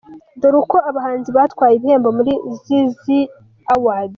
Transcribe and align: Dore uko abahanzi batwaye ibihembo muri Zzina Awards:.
Dore 0.39 0.57
uko 0.63 0.77
abahanzi 0.89 1.29
batwaye 1.37 1.73
ibihembo 1.75 2.09
muri 2.17 2.33
Zzina 2.53 3.31
Awards:. 3.73 4.09